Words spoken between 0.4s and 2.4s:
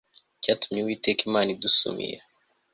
cyatumye uwiteka imana yacu idusumira